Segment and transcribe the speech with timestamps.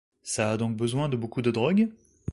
[0.23, 1.91] Ça a donc besoin de beaucoup de drogues?